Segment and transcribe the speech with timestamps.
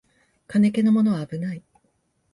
[0.47, 1.61] 金気のものはあぶない